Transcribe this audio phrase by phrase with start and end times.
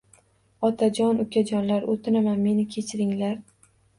[0.69, 3.39] Otajon ukajonlar o‘tinaman meni kechiringlar